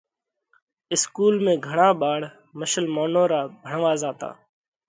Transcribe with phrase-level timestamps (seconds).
[0.93, 2.21] اِسڪُول ۾ گھڻا ٻاۯ
[2.59, 4.29] مشلمونَون را ڀڻوا زاتا۔